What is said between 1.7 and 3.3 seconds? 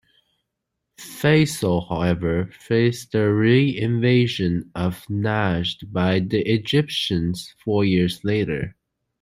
however, faced